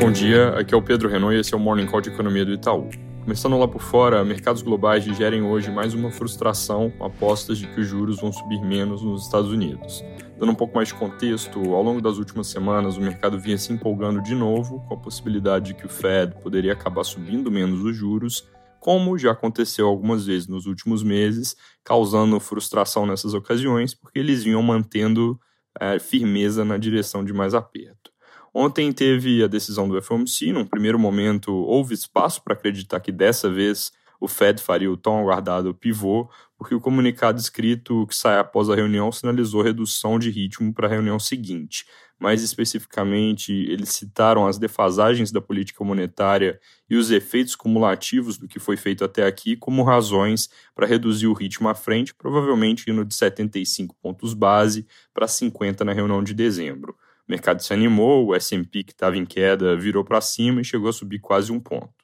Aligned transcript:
Bom 0.00 0.10
dia, 0.10 0.48
aqui 0.58 0.72
é 0.72 0.76
o 0.76 0.80
Pedro 0.80 1.10
Renault 1.10 1.36
e 1.36 1.40
esse 1.40 1.52
é 1.52 1.56
o 1.56 1.60
Morning 1.60 1.84
Call 1.84 2.00
de 2.00 2.08
Economia 2.08 2.42
do 2.42 2.54
Itaú. 2.54 2.88
Começando 3.22 3.58
lá 3.58 3.68
por 3.68 3.82
fora, 3.82 4.24
mercados 4.24 4.62
globais 4.62 5.04
digerem 5.04 5.42
hoje 5.42 5.70
mais 5.70 5.92
uma 5.92 6.10
frustração 6.10 6.88
com 6.88 7.04
apostas 7.04 7.58
de 7.58 7.66
que 7.66 7.82
os 7.82 7.86
juros 7.86 8.18
vão 8.18 8.32
subir 8.32 8.62
menos 8.62 9.02
nos 9.02 9.24
Estados 9.24 9.50
Unidos. 9.50 10.02
Dando 10.38 10.52
um 10.52 10.54
pouco 10.54 10.74
mais 10.74 10.88
de 10.88 10.94
contexto, 10.94 11.74
ao 11.74 11.82
longo 11.82 12.00
das 12.00 12.16
últimas 12.16 12.46
semanas 12.46 12.96
o 12.96 13.00
mercado 13.02 13.38
vinha 13.38 13.58
se 13.58 13.74
empolgando 13.74 14.22
de 14.22 14.34
novo 14.34 14.82
com 14.88 14.94
a 14.94 14.96
possibilidade 14.96 15.66
de 15.66 15.74
que 15.74 15.84
o 15.84 15.90
Fed 15.90 16.34
poderia 16.42 16.72
acabar 16.72 17.04
subindo 17.04 17.50
menos 17.50 17.82
os 17.82 17.94
juros, 17.94 18.48
como 18.80 19.18
já 19.18 19.32
aconteceu 19.32 19.86
algumas 19.86 20.24
vezes 20.24 20.48
nos 20.48 20.64
últimos 20.64 21.02
meses, 21.02 21.54
causando 21.84 22.40
frustração 22.40 23.04
nessas 23.04 23.34
ocasiões, 23.34 23.94
porque 23.94 24.18
eles 24.18 24.42
vinham 24.42 24.62
mantendo 24.62 25.38
é, 25.78 25.98
firmeza 25.98 26.64
na 26.64 26.78
direção 26.78 27.22
de 27.22 27.34
mais 27.34 27.52
aperto. 27.52 28.10
Ontem 28.52 28.92
teve 28.92 29.42
a 29.44 29.46
decisão 29.46 29.88
do 29.88 30.00
FOMC. 30.02 30.52
Num 30.52 30.66
primeiro 30.66 30.98
momento, 30.98 31.52
houve 31.52 31.94
espaço 31.94 32.42
para 32.42 32.54
acreditar 32.54 33.00
que 33.00 33.12
dessa 33.12 33.50
vez 33.50 33.92
o 34.20 34.28
Fed 34.28 34.60
faria 34.60 34.90
o 34.90 34.96
tão 34.96 35.18
aguardado 35.18 35.74
pivô, 35.74 36.28
porque 36.58 36.74
o 36.74 36.80
comunicado 36.80 37.40
escrito 37.40 38.06
que 38.06 38.14
sai 38.14 38.38
após 38.38 38.68
a 38.68 38.74
reunião 38.74 39.10
sinalizou 39.10 39.62
redução 39.62 40.18
de 40.18 40.30
ritmo 40.30 40.74
para 40.74 40.86
a 40.86 40.90
reunião 40.90 41.18
seguinte. 41.18 41.86
Mais 42.18 42.42
especificamente, 42.42 43.50
eles 43.50 43.88
citaram 43.88 44.46
as 44.46 44.58
defasagens 44.58 45.32
da 45.32 45.40
política 45.40 45.82
monetária 45.82 46.60
e 46.88 46.96
os 46.96 47.10
efeitos 47.10 47.56
cumulativos 47.56 48.36
do 48.36 48.46
que 48.46 48.58
foi 48.58 48.76
feito 48.76 49.02
até 49.02 49.24
aqui 49.24 49.56
como 49.56 49.82
razões 49.82 50.50
para 50.74 50.86
reduzir 50.86 51.28
o 51.28 51.32
ritmo 51.32 51.66
à 51.66 51.74
frente, 51.74 52.14
provavelmente 52.14 52.90
indo 52.90 53.06
de 53.06 53.14
75 53.14 53.96
pontos 54.02 54.34
base 54.34 54.86
para 55.14 55.26
50 55.26 55.82
na 55.82 55.94
reunião 55.94 56.22
de 56.22 56.34
dezembro. 56.34 56.94
O 57.30 57.32
mercado 57.32 57.62
se 57.62 57.72
animou, 57.72 58.26
o 58.26 58.34
S&P 58.34 58.82
que 58.82 58.90
estava 58.90 59.16
em 59.16 59.24
queda 59.24 59.76
virou 59.76 60.04
para 60.04 60.20
cima 60.20 60.60
e 60.60 60.64
chegou 60.64 60.90
a 60.90 60.92
subir 60.92 61.20
quase 61.20 61.52
um 61.52 61.60
ponto. 61.60 61.94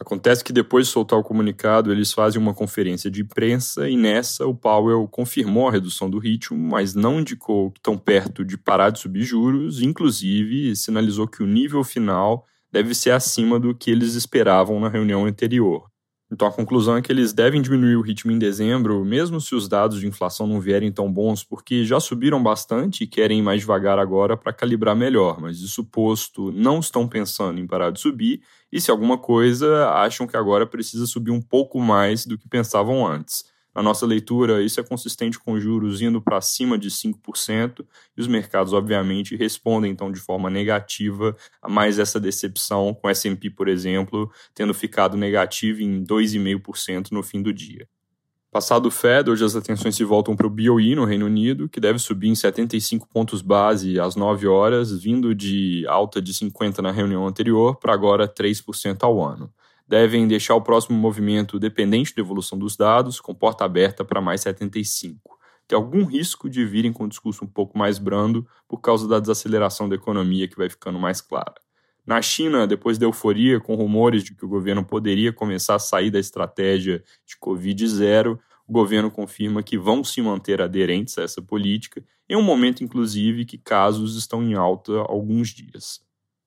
Acontece 0.00 0.42
que 0.42 0.54
depois 0.54 0.86
de 0.86 0.92
soltar 0.94 1.18
o 1.18 1.22
comunicado, 1.22 1.92
eles 1.92 2.14
fazem 2.14 2.40
uma 2.40 2.54
conferência 2.54 3.10
de 3.10 3.20
imprensa 3.20 3.86
e 3.90 3.94
nessa 3.94 4.46
o 4.46 4.54
Powell 4.54 5.06
confirmou 5.06 5.68
a 5.68 5.70
redução 5.70 6.08
do 6.08 6.18
ritmo, 6.18 6.58
mas 6.58 6.94
não 6.94 7.20
indicou 7.20 7.72
que 7.72 7.78
estão 7.78 7.98
perto 7.98 8.42
de 8.42 8.56
parar 8.56 8.88
de 8.88 9.00
subir 9.00 9.24
juros, 9.24 9.82
inclusive 9.82 10.74
sinalizou 10.74 11.28
que 11.28 11.42
o 11.42 11.46
nível 11.46 11.84
final 11.84 12.46
deve 12.72 12.94
ser 12.94 13.10
acima 13.10 13.60
do 13.60 13.74
que 13.74 13.90
eles 13.90 14.14
esperavam 14.14 14.80
na 14.80 14.88
reunião 14.88 15.26
anterior. 15.26 15.90
Então 16.34 16.48
a 16.48 16.52
conclusão 16.52 16.96
é 16.96 17.00
que 17.00 17.12
eles 17.12 17.32
devem 17.32 17.62
diminuir 17.62 17.94
o 17.94 18.00
ritmo 18.00 18.32
em 18.32 18.38
dezembro, 18.40 19.04
mesmo 19.04 19.40
se 19.40 19.54
os 19.54 19.68
dados 19.68 20.00
de 20.00 20.08
inflação 20.08 20.48
não 20.48 20.60
vierem 20.60 20.90
tão 20.90 21.10
bons, 21.10 21.44
porque 21.44 21.84
já 21.84 22.00
subiram 22.00 22.42
bastante 22.42 23.04
e 23.04 23.06
querem 23.06 23.38
ir 23.38 23.42
mais 23.42 23.60
devagar 23.60 24.00
agora 24.00 24.36
para 24.36 24.52
calibrar 24.52 24.96
melhor, 24.96 25.40
mas 25.40 25.60
isso 25.60 25.84
posto, 25.84 26.50
não 26.50 26.80
estão 26.80 27.06
pensando 27.06 27.60
em 27.60 27.68
parar 27.68 27.90
de 27.92 28.00
subir 28.00 28.42
e 28.72 28.80
se 28.80 28.90
alguma 28.90 29.16
coisa 29.16 29.88
acham 29.90 30.26
que 30.26 30.36
agora 30.36 30.66
precisa 30.66 31.06
subir 31.06 31.30
um 31.30 31.40
pouco 31.40 31.78
mais 31.78 32.26
do 32.26 32.36
que 32.36 32.48
pensavam 32.48 33.06
antes. 33.06 33.44
Na 33.74 33.82
nossa 33.82 34.06
leitura, 34.06 34.62
isso 34.62 34.78
é 34.78 34.84
consistente 34.84 35.38
com 35.38 35.58
juros 35.58 36.00
indo 36.00 36.22
para 36.22 36.40
cima 36.40 36.78
de 36.78 36.90
5%, 36.90 37.84
e 38.16 38.20
os 38.20 38.28
mercados, 38.28 38.72
obviamente, 38.72 39.34
respondem 39.34 39.90
então 39.90 40.12
de 40.12 40.20
forma 40.20 40.48
negativa 40.48 41.36
a 41.60 41.68
mais 41.68 41.98
essa 41.98 42.20
decepção, 42.20 42.94
com 42.94 43.08
o 43.08 43.10
SP, 43.10 43.50
por 43.50 43.66
exemplo, 43.66 44.30
tendo 44.54 44.72
ficado 44.72 45.16
negativo 45.16 45.82
em 45.82 46.04
2,5% 46.04 47.10
no 47.10 47.22
fim 47.22 47.42
do 47.42 47.52
dia. 47.52 47.88
Passado 48.52 48.86
o 48.86 48.90
Fed, 48.92 49.28
hoje 49.28 49.44
as 49.44 49.56
atenções 49.56 49.96
se 49.96 50.04
voltam 50.04 50.36
para 50.36 50.46
o 50.46 50.50
BOE 50.50 50.94
no 50.94 51.04
Reino 51.04 51.26
Unido, 51.26 51.68
que 51.68 51.80
deve 51.80 51.98
subir 51.98 52.28
em 52.28 52.36
75 52.36 53.08
pontos 53.08 53.42
base 53.42 53.98
às 53.98 54.14
9 54.14 54.46
horas, 54.46 54.96
vindo 54.96 55.34
de 55.34 55.84
alta 55.88 56.22
de 56.22 56.32
50 56.32 56.80
na 56.80 56.92
reunião 56.92 57.26
anterior 57.26 57.76
para 57.80 57.92
agora 57.92 58.28
3% 58.28 59.02
ao 59.02 59.20
ano 59.20 59.52
devem 59.86 60.26
deixar 60.26 60.54
o 60.54 60.62
próximo 60.62 60.98
movimento 60.98 61.58
dependente 61.58 62.14
da 62.14 62.20
evolução 62.22 62.58
dos 62.58 62.76
dados, 62.76 63.20
com 63.20 63.34
porta 63.34 63.64
aberta 63.64 64.04
para 64.04 64.20
mais 64.20 64.40
75. 64.40 65.38
Tem 65.66 65.76
algum 65.76 66.04
risco 66.04 66.48
de 66.48 66.64
virem 66.64 66.92
com 66.92 67.04
um 67.04 67.08
discurso 67.08 67.44
um 67.44 67.48
pouco 67.48 67.76
mais 67.78 67.98
brando 67.98 68.46
por 68.68 68.80
causa 68.80 69.08
da 69.08 69.18
desaceleração 69.18 69.88
da 69.88 69.94
economia 69.94 70.48
que 70.48 70.56
vai 70.56 70.68
ficando 70.68 70.98
mais 70.98 71.20
clara. 71.20 71.54
Na 72.06 72.20
China, 72.20 72.66
depois 72.66 72.98
da 72.98 73.06
euforia 73.06 73.58
com 73.58 73.74
rumores 73.74 74.22
de 74.22 74.34
que 74.34 74.44
o 74.44 74.48
governo 74.48 74.84
poderia 74.84 75.32
começar 75.32 75.76
a 75.76 75.78
sair 75.78 76.10
da 76.10 76.18
estratégia 76.18 77.02
de 77.26 77.36
Covid 77.38 77.86
zero, 77.88 78.38
o 78.66 78.72
governo 78.72 79.10
confirma 79.10 79.62
que 79.62 79.78
vão 79.78 80.04
se 80.04 80.20
manter 80.20 80.60
aderentes 80.60 81.16
a 81.16 81.22
essa 81.22 81.40
política, 81.40 82.04
em 82.28 82.36
um 82.36 82.42
momento, 82.42 82.84
inclusive, 82.84 83.46
que 83.46 83.56
casos 83.56 84.16
estão 84.16 84.42
em 84.42 84.54
alta 84.54 84.92
há 85.00 85.10
alguns 85.10 85.48
dias. 85.48 86.03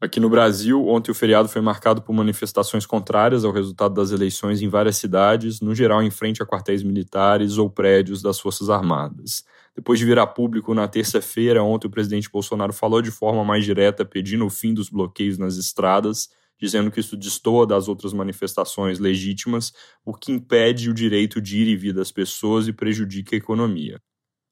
Aqui 0.00 0.20
no 0.20 0.30
Brasil, 0.30 0.86
ontem 0.86 1.10
o 1.10 1.14
feriado 1.14 1.48
foi 1.48 1.60
marcado 1.60 2.00
por 2.00 2.12
manifestações 2.12 2.86
contrárias 2.86 3.44
ao 3.44 3.50
resultado 3.50 3.94
das 3.94 4.12
eleições 4.12 4.62
em 4.62 4.68
várias 4.68 4.96
cidades, 4.96 5.60
no 5.60 5.74
geral 5.74 6.00
em 6.00 6.10
frente 6.10 6.40
a 6.40 6.46
quartéis 6.46 6.84
militares 6.84 7.58
ou 7.58 7.68
prédios 7.68 8.22
das 8.22 8.38
Forças 8.38 8.70
Armadas. 8.70 9.44
Depois 9.74 9.98
de 9.98 10.04
virar 10.04 10.28
público 10.28 10.72
na 10.72 10.86
terça-feira, 10.86 11.64
ontem 11.64 11.88
o 11.88 11.90
presidente 11.90 12.30
Bolsonaro 12.30 12.72
falou 12.72 13.02
de 13.02 13.10
forma 13.10 13.44
mais 13.44 13.64
direta 13.64 14.04
pedindo 14.04 14.46
o 14.46 14.50
fim 14.50 14.72
dos 14.72 14.88
bloqueios 14.88 15.36
nas 15.36 15.56
estradas, 15.56 16.28
dizendo 16.60 16.92
que 16.92 17.00
isso 17.00 17.16
destoa 17.16 17.66
das 17.66 17.88
outras 17.88 18.12
manifestações 18.12 19.00
legítimas, 19.00 19.72
o 20.04 20.14
que 20.14 20.30
impede 20.30 20.88
o 20.90 20.94
direito 20.94 21.40
de 21.40 21.58
ir 21.58 21.66
e 21.66 21.76
vir 21.76 21.92
das 21.92 22.12
pessoas 22.12 22.68
e 22.68 22.72
prejudica 22.72 23.34
a 23.34 23.38
economia. 23.38 24.00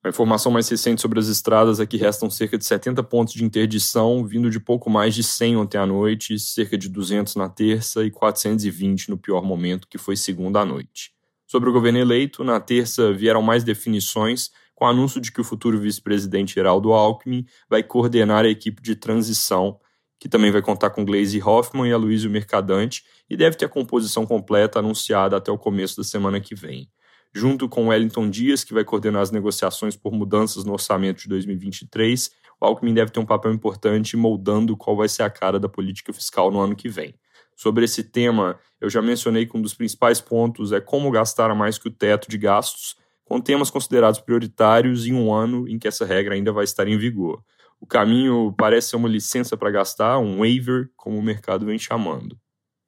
A 0.06 0.08
informação 0.08 0.52
mais 0.52 0.68
recente 0.68 1.02
sobre 1.02 1.18
as 1.18 1.26
estradas 1.26 1.80
é 1.80 1.84
que 1.84 1.96
restam 1.96 2.30
cerca 2.30 2.56
de 2.56 2.64
70 2.64 3.02
pontos 3.02 3.34
de 3.34 3.42
interdição, 3.42 4.24
vindo 4.24 4.48
de 4.48 4.60
pouco 4.60 4.88
mais 4.88 5.12
de 5.16 5.24
100 5.24 5.56
ontem 5.56 5.78
à 5.78 5.84
noite, 5.84 6.38
cerca 6.38 6.78
de 6.78 6.88
200 6.88 7.34
na 7.34 7.48
terça 7.48 8.04
e 8.04 8.10
420 8.12 9.10
no 9.10 9.18
pior 9.18 9.42
momento, 9.42 9.88
que 9.88 9.98
foi 9.98 10.14
segunda 10.14 10.60
à 10.60 10.64
noite. 10.64 11.10
Sobre 11.44 11.68
o 11.68 11.72
governo 11.72 11.98
eleito, 11.98 12.44
na 12.44 12.60
terça 12.60 13.12
vieram 13.12 13.42
mais 13.42 13.64
definições, 13.64 14.52
com 14.76 14.84
o 14.84 14.88
anúncio 14.88 15.20
de 15.20 15.32
que 15.32 15.40
o 15.40 15.44
futuro 15.44 15.76
vice-presidente 15.76 16.54
Geraldo 16.54 16.92
Alckmin 16.92 17.44
vai 17.68 17.82
coordenar 17.82 18.44
a 18.44 18.48
equipe 18.48 18.80
de 18.80 18.94
transição, 18.94 19.80
que 20.20 20.28
também 20.28 20.52
vai 20.52 20.62
contar 20.62 20.90
com 20.90 21.04
Glaze 21.04 21.42
Hoffman 21.42 21.90
e 21.90 21.92
Aloysio 21.92 22.30
Mercadante, 22.30 23.02
e 23.28 23.36
deve 23.36 23.56
ter 23.56 23.64
a 23.64 23.68
composição 23.68 24.24
completa 24.24 24.78
anunciada 24.78 25.36
até 25.36 25.50
o 25.50 25.58
começo 25.58 25.96
da 25.96 26.04
semana 26.04 26.40
que 26.40 26.54
vem 26.54 26.88
junto 27.36 27.68
com 27.68 27.88
Wellington 27.88 28.30
Dias, 28.30 28.64
que 28.64 28.72
vai 28.72 28.82
coordenar 28.82 29.20
as 29.20 29.30
negociações 29.30 29.94
por 29.94 30.10
mudanças 30.10 30.64
no 30.64 30.72
orçamento 30.72 31.20
de 31.20 31.28
2023. 31.28 32.30
O 32.58 32.64
Alckmin 32.64 32.94
deve 32.94 33.10
ter 33.10 33.20
um 33.20 33.26
papel 33.26 33.52
importante 33.52 34.16
moldando 34.16 34.74
qual 34.74 34.96
vai 34.96 35.06
ser 35.06 35.22
a 35.22 35.28
cara 35.28 35.60
da 35.60 35.68
política 35.68 36.14
fiscal 36.14 36.50
no 36.50 36.58
ano 36.58 36.74
que 36.74 36.88
vem. 36.88 37.14
Sobre 37.54 37.84
esse 37.84 38.02
tema, 38.04 38.58
eu 38.80 38.88
já 38.88 39.02
mencionei 39.02 39.44
que 39.44 39.54
um 39.54 39.60
dos 39.60 39.74
principais 39.74 40.18
pontos 40.18 40.72
é 40.72 40.80
como 40.80 41.10
gastar 41.10 41.54
mais 41.54 41.76
que 41.76 41.88
o 41.88 41.90
teto 41.90 42.26
de 42.26 42.38
gastos, 42.38 42.96
com 43.22 43.38
temas 43.38 43.68
considerados 43.68 44.18
prioritários 44.18 45.06
em 45.06 45.12
um 45.12 45.30
ano 45.30 45.68
em 45.68 45.78
que 45.78 45.86
essa 45.86 46.06
regra 46.06 46.34
ainda 46.34 46.52
vai 46.52 46.64
estar 46.64 46.88
em 46.88 46.96
vigor. 46.96 47.42
O 47.78 47.86
caminho 47.86 48.54
parece 48.56 48.88
ser 48.88 48.96
uma 48.96 49.08
licença 49.08 49.58
para 49.58 49.70
gastar, 49.70 50.18
um 50.18 50.38
waiver, 50.38 50.88
como 50.96 51.18
o 51.18 51.22
mercado 51.22 51.66
vem 51.66 51.78
chamando. 51.78 52.38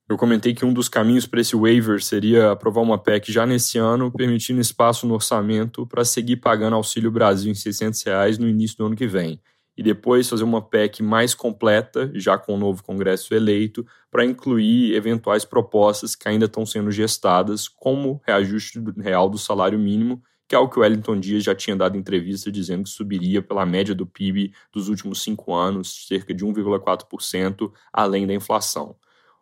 Eu 0.08 0.16
comentei 0.16 0.54
que 0.54 0.64
um 0.64 0.72
dos 0.72 0.88
caminhos 0.88 1.26
para 1.26 1.42
esse 1.42 1.54
waiver 1.54 2.02
seria 2.02 2.52
aprovar 2.52 2.80
uma 2.80 2.96
PEC 2.96 3.30
já 3.30 3.44
nesse 3.44 3.76
ano, 3.76 4.10
permitindo 4.10 4.58
espaço 4.58 5.06
no 5.06 5.12
orçamento 5.12 5.86
para 5.86 6.02
seguir 6.02 6.36
pagando 6.36 6.76
Auxílio 6.76 7.10
Brasil 7.10 7.52
em 7.52 7.54
600 7.54 8.02
reais 8.04 8.38
no 8.38 8.48
início 8.48 8.78
do 8.78 8.86
ano 8.86 8.96
que 8.96 9.06
vem. 9.06 9.38
E 9.76 9.82
depois 9.82 10.26
fazer 10.26 10.44
uma 10.44 10.62
PEC 10.62 11.02
mais 11.02 11.34
completa, 11.34 12.10
já 12.14 12.38
com 12.38 12.54
o 12.54 12.58
novo 12.58 12.82
Congresso 12.82 13.34
eleito, 13.34 13.86
para 14.10 14.24
incluir 14.24 14.94
eventuais 14.94 15.44
propostas 15.44 16.16
que 16.16 16.26
ainda 16.26 16.46
estão 16.46 16.64
sendo 16.64 16.90
gestadas, 16.90 17.68
como 17.68 18.22
reajuste 18.26 18.82
real 18.96 19.28
do 19.28 19.36
salário 19.36 19.78
mínimo, 19.78 20.22
que 20.48 20.54
é 20.54 20.58
o 20.58 20.70
que 20.70 20.78
o 20.78 20.80
Wellington 20.80 21.20
Dias 21.20 21.44
já 21.44 21.54
tinha 21.54 21.76
dado 21.76 21.98
entrevista 21.98 22.50
dizendo 22.50 22.84
que 22.84 22.88
subiria 22.88 23.42
pela 23.42 23.66
média 23.66 23.94
do 23.94 24.06
PIB 24.06 24.54
dos 24.72 24.88
últimos 24.88 25.22
cinco 25.22 25.54
anos, 25.54 26.06
cerca 26.08 26.32
de 26.32 26.46
1,4%, 26.46 27.70
além 27.92 28.26
da 28.26 28.32
inflação. 28.32 28.96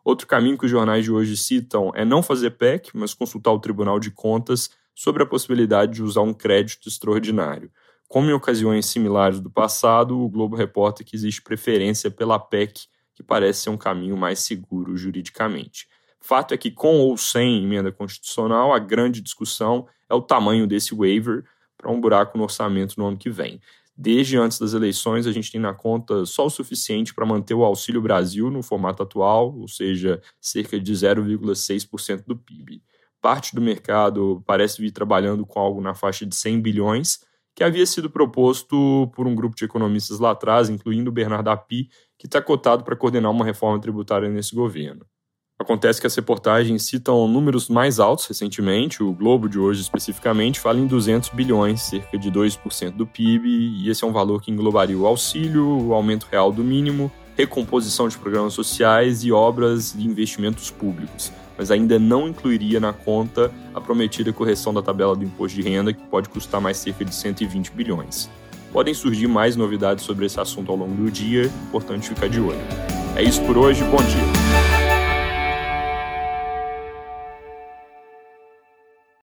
Outro 0.07 0.25
caminho 0.25 0.57
que 0.57 0.63
os 0.63 0.71
jornais 0.71 1.03
de 1.03 1.11
hoje 1.11 1.35
citam 1.35 1.91
é 1.93 2.05
não 2.05 2.23
fazer 2.23 2.51
PEC, 2.51 2.91
mas 2.93 3.13
consultar 3.13 3.51
o 3.51 3.59
Tribunal 3.59 3.99
de 3.99 4.09
Contas 4.09 4.69
sobre 4.95 5.21
a 5.21 5.25
possibilidade 5.25 5.95
de 5.95 6.01
usar 6.01 6.21
um 6.21 6.33
crédito 6.33 6.87
extraordinário. 6.87 7.69
Como 8.07 8.29
em 8.29 8.31
ocasiões 8.31 8.85
similares 8.85 9.41
do 9.41 9.49
passado, 9.49 10.17
o 10.17 10.29
Globo 10.29 10.55
reporta 10.55 11.03
que 11.03 11.13
existe 11.13 11.41
preferência 11.41 12.09
pela 12.09 12.39
PEC, 12.39 12.85
que 13.15 13.21
parece 13.21 13.63
ser 13.63 13.69
um 13.69 13.75
caminho 13.75 14.15
mais 14.15 14.39
seguro 14.39 14.95
juridicamente. 14.95 15.89
Fato 16.21 16.53
é 16.53 16.57
que, 16.57 16.71
com 16.71 17.01
ou 17.01 17.17
sem 17.17 17.61
emenda 17.61 17.91
constitucional, 17.91 18.73
a 18.73 18.79
grande 18.79 19.19
discussão 19.19 19.89
é 20.09 20.15
o 20.15 20.21
tamanho 20.21 20.65
desse 20.65 20.95
waiver 20.95 21.43
para 21.77 21.91
um 21.91 21.99
buraco 21.99 22.37
no 22.37 22.45
orçamento 22.45 22.95
no 22.97 23.07
ano 23.07 23.17
que 23.17 23.29
vem. 23.29 23.59
Desde 23.97 24.37
antes 24.37 24.59
das 24.59 24.73
eleições, 24.73 25.25
a 25.25 25.31
gente 25.31 25.51
tem 25.51 25.59
na 25.59 25.73
conta 25.73 26.23
só 26.23 26.45
o 26.45 26.49
suficiente 26.51 27.15
para 27.15 27.25
manter 27.25 27.55
o 27.55 27.63
Auxílio 27.63 27.99
Brasil 27.99 28.51
no 28.51 28.61
formato 28.61 29.01
atual, 29.01 29.57
ou 29.57 29.67
seja, 29.67 30.21
cerca 30.39 30.79
de 30.79 30.93
0,6% 30.93 32.23
do 32.27 32.37
PIB. 32.37 32.83
Parte 33.19 33.55
do 33.55 33.61
mercado 33.61 34.43
parece 34.45 34.79
vir 34.79 34.91
trabalhando 34.91 35.47
com 35.47 35.59
algo 35.59 35.81
na 35.81 35.95
faixa 35.95 36.27
de 36.27 36.35
100 36.35 36.61
bilhões, 36.61 37.21
que 37.55 37.63
havia 37.63 37.87
sido 37.87 38.07
proposto 38.07 39.11
por 39.15 39.25
um 39.25 39.33
grupo 39.33 39.55
de 39.55 39.65
economistas 39.65 40.19
lá 40.19 40.29
atrás, 40.29 40.69
incluindo 40.69 41.09
o 41.09 41.13
Bernardo 41.13 41.49
Api, 41.49 41.89
que 42.19 42.27
está 42.27 42.39
cotado 42.39 42.83
para 42.83 42.95
coordenar 42.95 43.31
uma 43.31 43.43
reforma 43.43 43.81
tributária 43.81 44.29
nesse 44.29 44.53
governo. 44.53 45.07
Acontece 45.59 45.99
que 45.99 46.05
as 46.05 46.15
reportagens 46.15 46.83
citam 46.83 47.27
números 47.27 47.67
mais 47.67 47.99
altos 47.99 48.27
recentemente, 48.27 49.01
o 49.01 49.11
Globo 49.11 49.49
de 49.49 49.57
hoje 49.57 49.81
especificamente 49.81 50.59
fala 50.59 50.79
em 50.79 50.85
200 50.85 51.29
bilhões, 51.29 51.81
cerca 51.81 52.15
de 52.15 52.31
2% 52.31 52.91
do 52.91 53.07
PIB, 53.07 53.49
e 53.49 53.89
esse 53.89 54.03
é 54.03 54.07
um 54.07 54.11
valor 54.11 54.39
que 54.39 54.51
englobaria 54.51 54.95
o 54.95 55.07
auxílio, 55.07 55.65
o 55.65 55.95
aumento 55.95 56.27
real 56.31 56.51
do 56.51 56.63
mínimo, 56.63 57.11
recomposição 57.35 58.07
de 58.07 58.15
programas 58.19 58.53
sociais 58.53 59.23
e 59.23 59.31
obras 59.31 59.93
de 59.97 60.05
investimentos 60.05 60.69
públicos, 60.69 61.31
mas 61.57 61.71
ainda 61.71 61.97
não 61.97 62.27
incluiria 62.27 62.79
na 62.79 62.93
conta 62.93 63.51
a 63.73 63.81
prometida 63.81 64.31
correção 64.31 64.71
da 64.71 64.83
tabela 64.83 65.15
do 65.15 65.23
imposto 65.23 65.59
de 65.59 65.67
renda, 65.67 65.91
que 65.91 66.03
pode 66.03 66.29
custar 66.29 66.61
mais 66.61 66.77
cerca 66.77 67.03
de 67.03 67.15
120 67.15 67.71
bilhões. 67.71 68.29
Podem 68.71 68.93
surgir 68.93 69.27
mais 69.27 69.55
novidades 69.55 70.05
sobre 70.05 70.27
esse 70.27 70.39
assunto 70.39 70.71
ao 70.71 70.77
longo 70.77 70.93
do 70.93 71.09
dia, 71.09 71.51
importante 71.67 72.09
ficar 72.09 72.29
de 72.29 72.39
olho. 72.39 72.59
É 73.15 73.23
isso 73.23 73.41
por 73.41 73.57
hoje, 73.57 73.83
bom 73.85 73.97
dia! 73.97 74.76